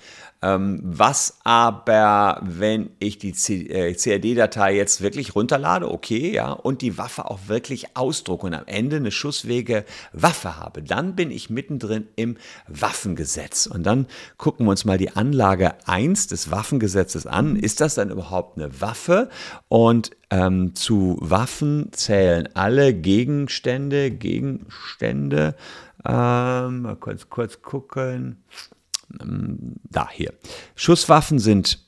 Ähm, 0.44 0.82
was 0.84 1.38
aber, 1.46 2.42
wenn 2.44 2.90
ich 3.00 3.18
die 3.18 3.32
CAD-Datei 3.32 4.74
äh, 4.74 4.78
jetzt 4.78 5.00
wirklich 5.00 5.36
runterlade, 5.36 5.90
okay, 5.90 6.34
ja, 6.34 6.52
und 6.52 6.82
die 6.82 6.98
Waffe 6.98 7.32
auch 7.32 7.40
wirklich 7.48 7.96
ausdrucke 7.96 8.48
und 8.48 8.54
am 8.54 8.66
Ende 8.66 8.98
eine 8.98 9.12
schussfähige 9.12 9.86
Waffe 10.12 10.58
habe, 10.58 10.84
dann 10.84 11.16
bin 11.16 11.32
ich 11.32 11.50
mittendrin 11.50 12.08
im 12.18 12.36
Waffengesetz. 12.68 13.68
Und 13.68 13.84
dann 13.84 14.06
gucken 14.38 14.66
wir 14.66 14.72
uns 14.72 14.84
mal 14.84 14.98
die 14.98 15.16
Anlage 15.16 15.76
1 15.86 16.28
des 16.28 16.52
Waffengesetzes 16.52 17.26
an. 17.26 17.56
Ist 17.56 17.80
das 17.80 17.96
dann 17.96 18.10
überhaupt 18.10 18.58
eine 18.58 18.82
Waffe? 18.82 19.30
Und 19.70 20.12
ähm, 20.30 20.76
zu 20.76 21.18
Waffen 21.22 21.94
zählen 21.94 22.50
alle 22.54 22.94
Gegenstände, 22.94 24.12
Gegenstände, 24.12 25.56
ähm, 26.06 26.82
mal 26.82 26.98
kurz, 27.00 27.30
kurz 27.30 27.62
gucken 27.62 28.44
da 29.20 30.10
hier. 30.10 30.34
Schusswaffen 30.76 31.40
sind 31.40 31.80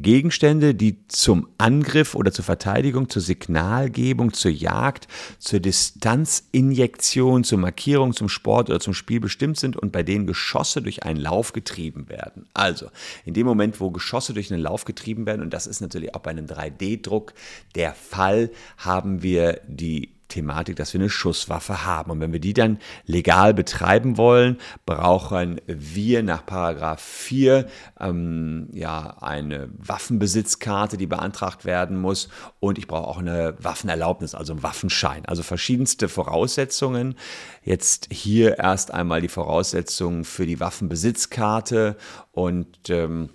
Gegenstände, 0.00 0.74
die 0.74 1.06
zum 1.08 1.48
Angriff 1.58 2.14
oder 2.14 2.32
zur 2.32 2.44
Verteidigung, 2.44 3.10
zur 3.10 3.20
Signalgebung, 3.20 4.32
zur 4.32 4.50
Jagd, 4.50 5.08
zur 5.38 5.60
Distanzinjektion, 5.60 7.44
zur 7.44 7.58
Markierung, 7.58 8.14
zum 8.14 8.28
Sport 8.28 8.70
oder 8.70 8.80
zum 8.80 8.94
Spiel 8.94 9.20
bestimmt 9.20 9.58
sind 9.58 9.76
und 9.76 9.92
bei 9.92 10.02
denen 10.02 10.26
Geschosse 10.26 10.80
durch 10.80 11.02
einen 11.02 11.20
Lauf 11.20 11.52
getrieben 11.52 12.08
werden. 12.08 12.46
Also, 12.54 12.88
in 13.24 13.34
dem 13.34 13.46
Moment, 13.46 13.80
wo 13.80 13.90
Geschosse 13.90 14.32
durch 14.32 14.50
einen 14.52 14.62
Lauf 14.62 14.84
getrieben 14.84 15.26
werden, 15.26 15.42
und 15.42 15.52
das 15.52 15.66
ist 15.66 15.80
natürlich 15.80 16.14
auch 16.14 16.20
bei 16.20 16.30
einem 16.30 16.46
3D-Druck 16.46 17.34
der 17.74 17.94
Fall, 17.94 18.50
haben 18.78 19.22
wir 19.22 19.60
die 19.66 20.10
Thematik, 20.32 20.76
dass 20.76 20.92
wir 20.94 21.00
eine 21.00 21.10
Schusswaffe 21.10 21.84
haben. 21.84 22.10
Und 22.10 22.20
wenn 22.20 22.32
wir 22.32 22.40
die 22.40 22.54
dann 22.54 22.78
legal 23.04 23.52
betreiben 23.52 24.16
wollen, 24.16 24.58
brauchen 24.86 25.60
wir 25.66 26.22
nach 26.22 26.46
Paragraph 26.46 27.00
4 27.02 27.66
ähm, 28.00 28.68
ja, 28.72 29.18
eine 29.20 29.68
Waffenbesitzkarte, 29.76 30.96
die 30.96 31.06
beantragt 31.06 31.64
werden 31.64 32.00
muss. 32.00 32.28
Und 32.60 32.78
ich 32.78 32.86
brauche 32.86 33.08
auch 33.08 33.18
eine 33.18 33.54
Waffenerlaubnis, 33.58 34.34
also 34.34 34.54
einen 34.54 34.62
Waffenschein. 34.62 35.26
Also 35.26 35.42
verschiedenste 35.42 36.08
Voraussetzungen. 36.08 37.14
Jetzt 37.62 38.08
hier 38.10 38.58
erst 38.58 38.92
einmal 38.92 39.20
die 39.20 39.28
Voraussetzungen 39.28 40.24
für 40.24 40.46
die 40.46 40.60
Waffenbesitzkarte 40.60 41.96
und 42.32 42.88
ähm, 42.88 43.28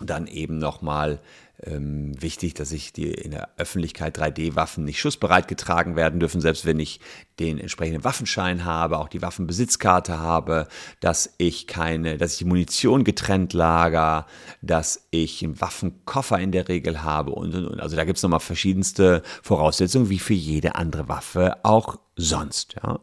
dann 0.00 0.26
eben 0.26 0.58
nochmal 0.58 1.20
ähm, 1.64 2.20
wichtig, 2.20 2.54
dass 2.54 2.72
ich 2.72 2.92
die 2.92 3.10
in 3.10 3.32
der 3.32 3.50
Öffentlichkeit 3.56 4.18
3D-Waffen 4.18 4.84
nicht 4.84 5.00
schussbereit 5.00 5.48
getragen 5.48 5.96
werden 5.96 6.20
dürfen, 6.20 6.40
selbst 6.40 6.64
wenn 6.64 6.80
ich 6.80 7.00
den 7.38 7.58
entsprechenden 7.58 8.04
Waffenschein 8.04 8.64
habe, 8.64 8.98
auch 8.98 9.08
die 9.08 9.22
Waffenbesitzkarte 9.22 10.18
habe, 10.18 10.68
dass 11.00 11.34
ich 11.38 11.66
keine, 11.66 12.18
dass 12.18 12.32
ich 12.32 12.38
die 12.38 12.44
Munition 12.44 13.04
getrennt 13.04 13.52
lager, 13.52 14.26
dass 14.62 15.06
ich 15.10 15.42
einen 15.42 15.60
Waffenkoffer 15.60 16.38
in 16.38 16.52
der 16.52 16.68
Regel 16.68 17.02
habe 17.02 17.32
und 17.32 17.54
und 17.54 17.66
und. 17.66 17.80
Also 17.80 17.96
da 17.96 18.04
gibt 18.04 18.16
es 18.16 18.22
nochmal 18.22 18.40
verschiedenste 18.40 19.22
Voraussetzungen, 19.42 20.10
wie 20.10 20.18
für 20.18 20.34
jede 20.34 20.74
andere 20.74 21.08
Waffe 21.08 21.64
auch 21.64 21.98
sonst. 22.16 22.76
Ja. 22.82 23.00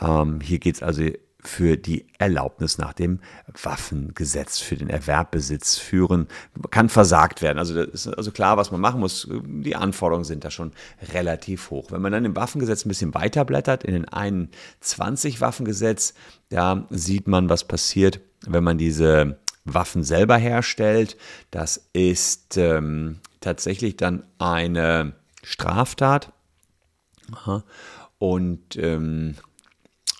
Ähm, 0.00 0.40
hier 0.40 0.58
geht 0.58 0.76
es 0.76 0.82
also 0.82 1.04
für 1.42 1.76
die 1.76 2.06
Erlaubnis 2.18 2.78
nach 2.78 2.92
dem 2.92 3.20
Waffengesetz 3.62 4.58
für 4.58 4.76
den 4.76 4.90
Erwerbbesitz 4.90 5.78
führen, 5.78 6.28
kann 6.70 6.88
versagt 6.88 7.42
werden. 7.42 7.58
Also 7.58 7.74
das 7.74 8.06
ist 8.06 8.14
also 8.14 8.30
klar, 8.30 8.56
was 8.56 8.70
man 8.70 8.80
machen 8.80 9.00
muss. 9.00 9.28
Die 9.30 9.76
Anforderungen 9.76 10.24
sind 10.24 10.44
da 10.44 10.50
schon 10.50 10.72
relativ 11.12 11.70
hoch. 11.70 11.90
Wenn 11.92 12.02
man 12.02 12.12
dann 12.12 12.24
im 12.24 12.36
Waffengesetz 12.36 12.84
ein 12.84 12.88
bisschen 12.88 13.14
weiterblättert, 13.14 13.84
in 13.84 13.94
den 13.94 14.08
21 14.08 15.40
Waffengesetz, 15.40 16.14
da 16.50 16.86
sieht 16.90 17.26
man, 17.26 17.48
was 17.48 17.64
passiert, 17.64 18.20
wenn 18.46 18.64
man 18.64 18.78
diese 18.78 19.38
Waffen 19.64 20.04
selber 20.04 20.36
herstellt. 20.36 21.16
Das 21.50 21.88
ist 21.92 22.56
ähm, 22.56 23.18
tatsächlich 23.40 23.96
dann 23.96 24.24
eine 24.38 25.14
Straftat. 25.42 26.32
Aha. 27.32 27.64
Und 28.18 28.76
ähm, 28.76 29.36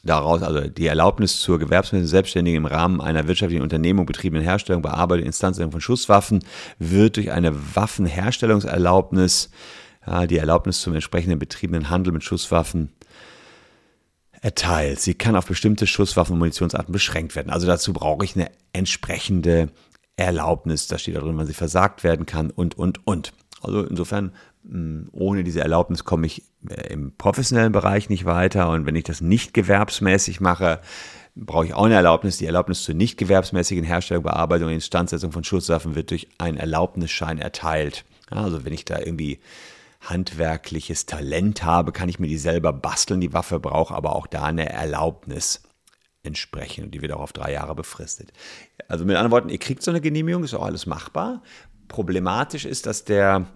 daraus, 0.02 0.42
also 0.42 0.61
die 0.61 0.87
Erlaubnis 0.87 1.40
zur 1.40 1.59
gewerbsmäßigen 1.59 2.09
Selbstständigen 2.09 2.59
im 2.59 2.66
Rahmen 2.66 3.00
einer 3.00 3.26
wirtschaftlichen 3.28 3.62
Unternehmung 3.62 4.07
betriebenen 4.07 4.42
Herstellung, 4.42 4.83
Bearbeitung, 4.83 5.26
Instanzierung 5.26 5.73
von 5.73 5.80
Schusswaffen 5.80 6.45
wird 6.78 7.16
durch 7.16 7.30
eine 7.33 7.54
Waffenherstellungserlaubnis, 7.76 9.50
ja, 10.07 10.26
die 10.26 10.38
Erlaubnis 10.38 10.80
zum 10.80 10.95
entsprechenden 10.95 11.38
betriebenen 11.38 11.90
Handel 11.90 12.12
mit 12.12 12.25
Schusswaffen 12.25 12.92
erteilt. 14.40 15.00
Sie 15.00 15.14
kann 15.14 15.37
auf 15.37 15.47
bestimmte 15.47 15.87
Schusswaffen 15.87 16.33
und 16.35 16.38
Munitionsarten 16.38 16.92
beschränkt 16.92 17.37
werden. 17.37 17.50
Also 17.50 17.66
dazu 17.66 17.92
brauche 17.92 18.25
ich 18.25 18.35
eine 18.37 18.50
entsprechende 18.73 19.69
Erlaubnis. 20.16 20.87
Da 20.87 20.99
steht 20.99 21.16
da 21.16 21.21
drin, 21.21 21.37
wann 21.37 21.47
sie 21.47 21.54
versagt 21.54 22.04
werden 22.04 22.26
kann 22.26 22.50
und, 22.50 22.78
und, 22.78 23.07
und. 23.07 23.33
Also 23.62 23.85
insofern 23.85 24.33
ohne 24.64 25.43
diese 25.43 25.61
Erlaubnis 25.61 26.05
komme 26.05 26.26
ich 26.26 26.43
äh, 26.69 26.93
im 26.93 27.17
professionellen 27.17 27.73
Bereich 27.73 28.09
nicht 28.09 28.25
weiter. 28.25 28.71
Und 28.71 28.87
wenn 28.87 28.97
ich 28.97 29.05
das 29.05 29.21
nicht 29.21 29.55
gewerbsmäßig 29.55 30.40
mache, 30.40 30.81
brauche 31.35 31.67
ich 31.67 31.75
auch 31.75 31.85
eine 31.85 31.95
Erlaubnis. 31.95 32.38
Die 32.38 32.47
Erlaubnis 32.47 32.83
zur 32.83 32.95
nicht 32.95 33.17
gewerbsmäßigen 33.17 33.85
Herstellung, 33.85 34.25
Bearbeitung 34.25 34.69
und 34.69 34.75
Instandsetzung 34.75 35.33
von 35.33 35.45
Schusswaffen 35.45 35.95
wird 35.95 36.11
durch 36.11 36.29
einen 36.38 36.59
Erlaubnisschein 36.59 37.38
erteilt. 37.38 38.05
Also 38.29 38.64
wenn 38.64 38.73
ich 38.73 38.85
da 38.85 38.99
irgendwie 38.99 39.40
handwerkliches 40.00 41.07
Talent 41.07 41.62
habe, 41.62 41.93
kann 41.93 42.09
ich 42.09 42.19
mir 42.19 42.29
die 42.29 42.38
selber 42.38 42.73
basteln. 42.73 43.21
Die 43.21 43.33
Waffe 43.33 43.61
braucht 43.61 43.95
aber 43.95 44.14
auch 44.14 44.26
da 44.26 44.45
eine 44.45 44.69
Erlaubnis 44.69 45.62
entsprechend 46.23 46.87
und 46.87 46.90
die 46.93 47.00
wird 47.00 47.12
auch 47.12 47.21
auf 47.21 47.33
drei 47.33 47.52
Jahre 47.52 47.75
befristet. 47.75 48.33
Also 48.88 49.05
mit 49.05 49.17
anderen 49.17 49.33
Worten, 49.33 49.49
ihr 49.49 49.59
kriegt 49.59 49.83
so 49.83 49.90
eine 49.90 50.00
Genehmigung, 50.00 50.45
ist 50.45 50.55
auch 50.55 50.64
alles 50.64 50.87
machbar. 50.87 51.43
Problematisch 51.90 52.66
ist, 52.66 52.87
dass 52.87 53.04
der 53.04 53.47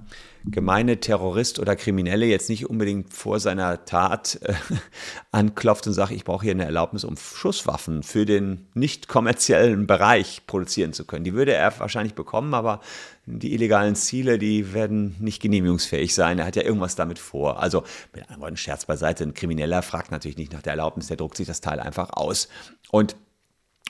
gemeine 0.45 0.99
Terrorist 0.99 1.61
oder 1.61 1.77
Kriminelle 1.77 2.27
jetzt 2.27 2.51
nicht 2.51 2.69
unbedingt 2.69 3.15
vor 3.15 3.39
seiner 3.39 3.85
Tat 3.85 4.41
äh, 4.43 4.55
anklopft 5.31 5.87
und 5.87 5.93
sagt, 5.93 6.11
ich 6.11 6.25
brauche 6.25 6.43
hier 6.43 6.51
eine 6.51 6.65
Erlaubnis, 6.65 7.05
um 7.05 7.17
Schusswaffen 7.17 8.03
für 8.03 8.27
den 8.27 8.67
nicht 8.75 9.07
kommerziellen 9.07 9.87
Bereich 9.87 10.43
produzieren 10.49 10.93
zu 10.93 11.05
können. 11.05 11.23
Die 11.23 11.33
würde 11.35 11.55
er 11.55 11.79
wahrscheinlich 11.79 12.15
bekommen, 12.15 12.55
aber 12.55 12.81
die 13.25 13.55
illegalen 13.55 13.95
Ziele, 13.95 14.37
die 14.37 14.75
werden 14.75 15.15
nicht 15.21 15.41
genehmigungsfähig 15.41 16.13
sein. 16.13 16.41
Er 16.41 16.47
hat 16.47 16.57
ja 16.57 16.63
irgendwas 16.63 16.97
damit 16.97 17.21
vor. 17.21 17.63
Also 17.63 17.85
mit 18.13 18.25
anderen 18.25 18.43
Worten, 18.43 18.57
Scherz 18.57 18.85
beiseite, 18.85 19.23
ein 19.23 19.33
Krimineller 19.33 19.81
fragt 19.81 20.11
natürlich 20.11 20.37
nicht 20.37 20.53
nach 20.53 20.63
der 20.63 20.73
Erlaubnis, 20.73 21.07
der 21.07 21.17
druckt 21.17 21.37
sich 21.37 21.47
das 21.47 21.61
Teil 21.61 21.79
einfach 21.79 22.11
aus. 22.13 22.49
Und 22.91 23.15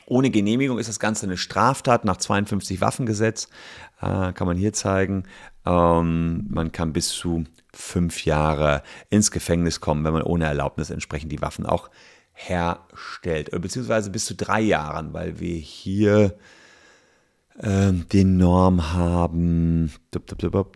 ohne 0.07 0.31
Genehmigung 0.31 0.79
ist 0.79 0.89
das 0.89 1.01
Ganze 1.01 1.27
eine 1.27 1.37
Straftat 1.37 2.05
nach 2.05 2.17
52 2.17 2.81
Waffengesetz, 2.81 3.49
äh, 4.01 4.33
kann 4.33 4.47
man 4.47 4.57
hier 4.57 4.73
zeigen. 4.73 5.25
Ähm, 5.67 6.47
man 6.51 6.73
kann 6.73 6.93
bis 6.93 7.09
zu 7.09 7.45
fünf 7.73 8.25
Jahre 8.25 8.83
ins 9.11 9.31
Gefängnis 9.31 9.81
kommen, 9.81 10.05
wenn 10.05 10.13
man 10.13 10.23
ohne 10.23 10.45
Erlaubnis 10.45 10.91
entsprechend 10.91 11.33
die 11.33 11.43
Waffen 11.43 11.67
auch 11.67 11.91
herstellt. 12.33 13.51
Beziehungsweise 13.51 14.11
bis 14.11 14.27
zu 14.27 14.35
drei 14.35 14.61
Jahren, 14.61 15.13
weil 15.13 15.41
wir 15.41 15.57
hier 15.57 16.37
äh, 17.59 17.93
die 18.13 18.25
Norm 18.25 18.93
haben, 18.93 19.93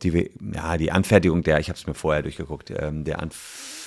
die, 0.03 0.31
ja, 0.55 0.77
die 0.77 0.93
Anfertigung 0.93 1.43
der, 1.43 1.61
ich 1.61 1.69
habe 1.69 1.79
es 1.79 1.87
mir 1.87 1.95
vorher 1.95 2.23
durchgeguckt, 2.23 2.71
äh, 2.71 2.91
der 2.93 3.21
Anfertigung 3.21 3.78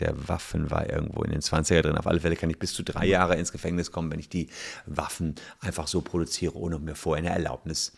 der 0.00 0.28
Waffen 0.28 0.70
war 0.70 0.88
irgendwo 0.88 1.22
in 1.22 1.30
den 1.30 1.40
20er 1.40 1.82
drin. 1.82 1.98
Auf 1.98 2.06
alle 2.06 2.20
Fälle 2.20 2.36
kann 2.36 2.50
ich 2.50 2.58
bis 2.58 2.74
zu 2.74 2.82
drei 2.82 3.06
Jahre 3.06 3.36
ins 3.36 3.52
Gefängnis 3.52 3.92
kommen, 3.92 4.10
wenn 4.10 4.20
ich 4.20 4.28
die 4.28 4.48
Waffen 4.86 5.34
einfach 5.60 5.88
so 5.88 6.00
produziere, 6.00 6.56
ohne 6.56 6.78
mir 6.78 6.94
vorher 6.94 7.24
eine 7.24 7.34
Erlaubnis 7.34 7.92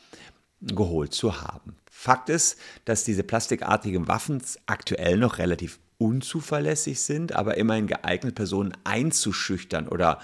geholt 0.61 1.15
zu 1.15 1.41
haben. 1.41 1.77
Fakt 1.91 2.29
ist, 2.29 2.59
dass 2.85 3.05
diese 3.05 3.23
plastikartigen 3.23 4.09
Waffen 4.09 4.43
aktuell 4.67 5.17
noch 5.17 5.39
relativ 5.39 5.79
unzuverlässig 5.99 7.01
sind, 7.01 7.35
aber 7.35 7.57
immerhin 7.57 7.87
geeignet, 7.87 8.35
Personen 8.35 8.73
einzuschüchtern 8.85 9.89
oder 9.89 10.21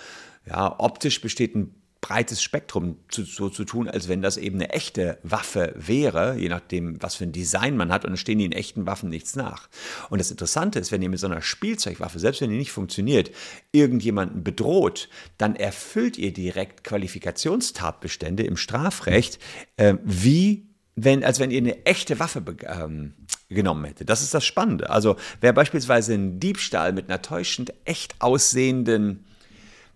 ja, 0.46 0.78
optisch 0.78 1.20
besteht 1.20 1.54
ein 1.54 1.74
breites 2.06 2.40
Spektrum 2.40 2.98
zu, 3.08 3.24
so 3.24 3.48
zu 3.48 3.64
tun, 3.64 3.88
als 3.88 4.06
wenn 4.06 4.22
das 4.22 4.36
eben 4.36 4.56
eine 4.56 4.70
echte 4.70 5.18
Waffe 5.24 5.74
wäre, 5.74 6.36
je 6.36 6.48
nachdem, 6.48 7.02
was 7.02 7.16
für 7.16 7.24
ein 7.24 7.32
Design 7.32 7.76
man 7.76 7.90
hat, 7.90 8.04
und 8.04 8.12
dann 8.12 8.16
stehen 8.16 8.38
die 8.38 8.44
in 8.44 8.52
echten 8.52 8.86
Waffen 8.86 9.10
nichts 9.10 9.34
nach. 9.34 9.68
Und 10.08 10.20
das 10.20 10.30
Interessante 10.30 10.78
ist, 10.78 10.92
wenn 10.92 11.02
ihr 11.02 11.08
mit 11.08 11.18
so 11.18 11.26
einer 11.26 11.42
Spielzeugwaffe, 11.42 12.20
selbst 12.20 12.40
wenn 12.40 12.50
die 12.50 12.58
nicht 12.58 12.70
funktioniert, 12.70 13.32
irgendjemanden 13.72 14.44
bedroht, 14.44 15.08
dann 15.36 15.56
erfüllt 15.56 16.16
ihr 16.16 16.32
direkt 16.32 16.84
Qualifikationstatbestände 16.84 18.44
im 18.44 18.56
Strafrecht, 18.56 19.40
äh, 19.76 19.94
wie 20.04 20.68
wenn, 20.94 21.24
als 21.24 21.40
wenn 21.40 21.50
ihr 21.50 21.58
eine 21.58 21.86
echte 21.86 22.20
Waffe 22.20 22.44
ähm, 22.68 23.14
genommen 23.48 23.84
hättet. 23.84 24.08
Das 24.10 24.22
ist 24.22 24.32
das 24.32 24.44
Spannende. 24.44 24.90
Also 24.90 25.16
wer 25.40 25.52
beispielsweise 25.52 26.14
einen 26.14 26.38
Diebstahl 26.38 26.92
mit 26.92 27.08
einer 27.08 27.20
täuschend 27.20 27.72
echt 27.84 28.14
aussehenden 28.20 29.24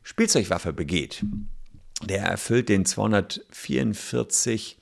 Spielzeugwaffe 0.03 0.73
begeht, 0.73 1.25
der 2.03 2.23
erfüllt 2.23 2.69
den 2.69 2.85
244 2.85 4.77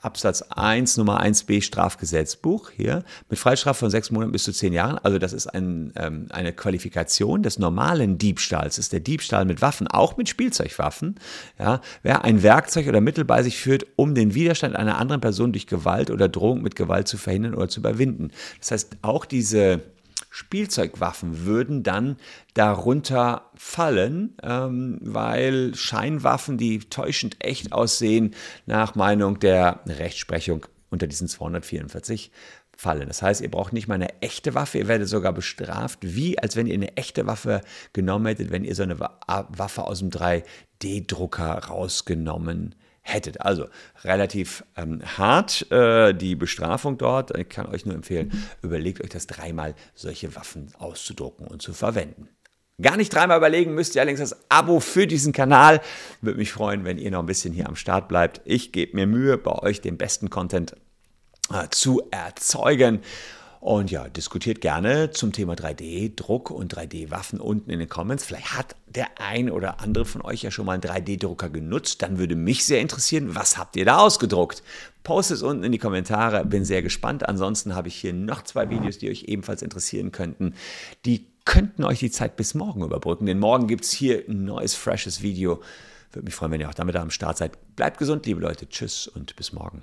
Absatz 0.00 0.42
1 0.42 0.96
Nummer 0.96 1.22
1b 1.22 1.60
Strafgesetzbuch 1.62 2.70
hier 2.70 3.04
mit 3.28 3.38
Freistrafe 3.38 3.80
von 3.80 3.90
sechs 3.90 4.10
Monaten 4.10 4.32
bis 4.32 4.44
zu 4.44 4.52
zehn 4.52 4.72
Jahren. 4.72 4.98
Also 4.98 5.18
das 5.18 5.32
ist 5.32 5.48
ein, 5.48 5.92
ähm, 5.96 6.26
eine 6.30 6.52
Qualifikation 6.52 7.42
des 7.42 7.58
normalen 7.58 8.16
Diebstahls. 8.16 8.76
Das 8.76 8.86
ist 8.86 8.92
der 8.92 9.00
Diebstahl 9.00 9.44
mit 9.44 9.60
Waffen, 9.60 9.88
auch 9.88 10.16
mit 10.16 10.28
Spielzeugwaffen. 10.28 11.16
Ja, 11.58 11.80
wer 12.02 12.24
ein 12.24 12.42
Werkzeug 12.42 12.86
oder 12.86 13.00
Mittel 13.00 13.24
bei 13.24 13.42
sich 13.42 13.58
führt, 13.58 13.86
um 13.96 14.14
den 14.14 14.34
Widerstand 14.34 14.76
einer 14.76 14.98
anderen 14.98 15.20
Person 15.20 15.52
durch 15.52 15.66
Gewalt 15.66 16.10
oder 16.10 16.28
Drohung 16.28 16.62
mit 16.62 16.76
Gewalt 16.76 17.08
zu 17.08 17.18
verhindern 17.18 17.54
oder 17.54 17.68
zu 17.68 17.80
überwinden. 17.80 18.30
Das 18.60 18.70
heißt, 18.70 18.96
auch 19.02 19.24
diese 19.24 19.80
Spielzeugwaffen 20.30 21.44
würden 21.44 21.82
dann 21.82 22.16
darunter 22.54 23.50
fallen, 23.56 24.36
ähm, 24.42 24.98
weil 25.02 25.74
Scheinwaffen, 25.74 26.56
die 26.56 26.78
täuschend 26.78 27.44
echt 27.44 27.72
aussehen, 27.72 28.34
nach 28.66 28.94
Meinung 28.94 29.40
der 29.40 29.80
Rechtsprechung 29.86 30.66
unter 30.88 31.06
diesen 31.06 31.28
244 31.28 32.30
fallen. 32.76 33.08
Das 33.08 33.22
heißt, 33.22 33.40
ihr 33.42 33.50
braucht 33.50 33.72
nicht 33.72 33.88
mal 33.88 33.96
eine 33.96 34.22
echte 34.22 34.54
Waffe, 34.54 34.78
ihr 34.78 34.88
werdet 34.88 35.08
sogar 35.08 35.32
bestraft, 35.32 35.98
wie 36.02 36.38
als 36.38 36.56
wenn 36.56 36.66
ihr 36.66 36.74
eine 36.74 36.96
echte 36.96 37.26
Waffe 37.26 37.60
genommen 37.92 38.26
hättet, 38.26 38.50
wenn 38.50 38.64
ihr 38.64 38.74
so 38.74 38.84
eine 38.84 38.98
Waffe 39.00 39.82
aus 39.82 39.98
dem 39.98 40.10
3D-Drucker 40.10 41.66
rausgenommen 41.66 42.70
hättet 42.70 42.89
hättet. 43.12 43.40
Also 43.40 43.66
relativ 44.04 44.64
ähm, 44.76 45.02
hart 45.18 45.70
äh, 45.70 46.14
die 46.14 46.34
Bestrafung 46.34 46.98
dort. 46.98 47.36
Ich 47.36 47.48
kann 47.48 47.66
euch 47.66 47.86
nur 47.86 47.94
empfehlen, 47.94 48.32
überlegt 48.62 49.02
euch 49.02 49.10
das 49.10 49.26
dreimal, 49.26 49.74
solche 49.94 50.34
Waffen 50.36 50.72
auszudrucken 50.78 51.46
und 51.46 51.62
zu 51.62 51.72
verwenden. 51.72 52.28
Gar 52.80 52.96
nicht 52.96 53.12
dreimal 53.12 53.36
überlegen 53.36 53.74
müsst 53.74 53.94
ihr 53.94 54.00
allerdings 54.00 54.20
das 54.20 54.36
Abo 54.48 54.80
für 54.80 55.06
diesen 55.06 55.32
Kanal. 55.32 55.80
Würde 56.22 56.38
mich 56.38 56.52
freuen, 56.52 56.84
wenn 56.84 56.96
ihr 56.96 57.10
noch 57.10 57.20
ein 57.20 57.26
bisschen 57.26 57.52
hier 57.52 57.68
am 57.68 57.76
Start 57.76 58.08
bleibt. 58.08 58.40
Ich 58.44 58.72
gebe 58.72 58.96
mir 58.96 59.06
Mühe, 59.06 59.36
bei 59.36 59.52
euch 59.52 59.82
den 59.82 59.98
besten 59.98 60.30
Content 60.30 60.74
äh, 61.52 61.68
zu 61.70 62.02
erzeugen. 62.10 63.00
Und 63.60 63.90
ja, 63.90 64.08
diskutiert 64.08 64.62
gerne 64.62 65.10
zum 65.10 65.32
Thema 65.32 65.52
3D-Druck 65.52 66.50
und 66.50 66.74
3D-Waffen 66.74 67.40
unten 67.40 67.70
in 67.70 67.78
den 67.78 67.90
Comments. 67.90 68.24
Vielleicht 68.24 68.56
hat 68.56 68.74
der 68.86 69.20
ein 69.20 69.50
oder 69.50 69.80
andere 69.80 70.06
von 70.06 70.22
euch 70.22 70.42
ja 70.42 70.50
schon 70.50 70.64
mal 70.64 70.72
einen 70.72 70.82
3D-Drucker 70.82 71.50
genutzt. 71.50 72.00
Dann 72.00 72.18
würde 72.18 72.36
mich 72.36 72.64
sehr 72.64 72.80
interessieren, 72.80 73.34
was 73.34 73.58
habt 73.58 73.76
ihr 73.76 73.84
da 73.84 73.98
ausgedruckt? 73.98 74.62
Post 75.02 75.30
es 75.30 75.42
unten 75.42 75.62
in 75.62 75.72
die 75.72 75.78
Kommentare. 75.78 76.46
Bin 76.46 76.64
sehr 76.64 76.80
gespannt. 76.80 77.28
Ansonsten 77.28 77.74
habe 77.74 77.88
ich 77.88 77.96
hier 77.96 78.14
noch 78.14 78.42
zwei 78.44 78.70
Videos, 78.70 78.96
die 78.96 79.10
euch 79.10 79.24
ebenfalls 79.24 79.60
interessieren 79.60 80.10
könnten. 80.10 80.54
Die 81.04 81.26
könnten 81.44 81.84
euch 81.84 81.98
die 81.98 82.10
Zeit 82.10 82.36
bis 82.36 82.54
morgen 82.54 82.82
überbrücken. 82.82 83.26
Denn 83.26 83.38
morgen 83.38 83.66
gibt 83.66 83.84
es 83.84 83.92
hier 83.92 84.24
ein 84.26 84.46
neues, 84.46 84.74
freshes 84.74 85.20
Video. 85.20 85.60
Würde 86.12 86.24
mich 86.24 86.34
freuen, 86.34 86.52
wenn 86.52 86.60
ihr 86.62 86.68
auch 86.70 86.74
damit 86.74 86.96
am 86.96 87.10
Start 87.10 87.36
seid. 87.36 87.58
Bleibt 87.76 87.98
gesund, 87.98 88.24
liebe 88.24 88.40
Leute. 88.40 88.70
Tschüss 88.70 89.06
und 89.06 89.36
bis 89.36 89.52
morgen. 89.52 89.82